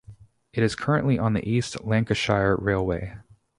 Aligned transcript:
It 0.51 0.63
is 0.63 0.73
currently 0.73 1.19
on 1.19 1.33
the 1.33 1.47
East 1.47 1.79
Lancashire 1.83 2.55
Railway. 2.55 3.17